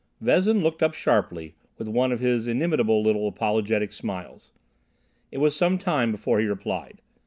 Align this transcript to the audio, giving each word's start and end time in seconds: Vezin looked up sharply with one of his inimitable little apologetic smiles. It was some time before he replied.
Vezin 0.19 0.63
looked 0.63 0.81
up 0.81 0.95
sharply 0.95 1.53
with 1.77 1.87
one 1.87 2.11
of 2.11 2.19
his 2.19 2.47
inimitable 2.47 3.03
little 3.03 3.27
apologetic 3.27 3.91
smiles. 3.91 4.51
It 5.31 5.37
was 5.37 5.55
some 5.55 5.77
time 5.77 6.11
before 6.11 6.39
he 6.39 6.47
replied. 6.47 7.01